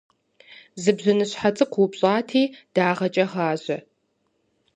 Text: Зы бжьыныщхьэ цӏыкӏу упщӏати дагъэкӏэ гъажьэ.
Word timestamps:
Зы 0.81 0.91
бжьыныщхьэ 0.97 1.49
цӏыкӏу 1.55 1.81
упщӏати 1.85 2.43
дагъэкӏэ 2.73 3.25
гъажьэ. 3.31 3.77